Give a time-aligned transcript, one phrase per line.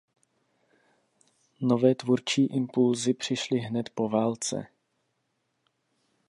[1.61, 4.67] Nové tvůrčí impulsy přišly hned po válce.